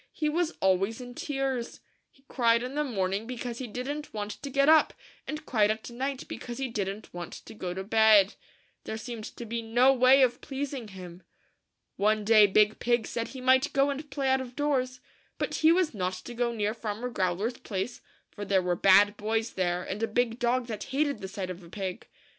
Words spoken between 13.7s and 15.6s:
go and play out of doors; but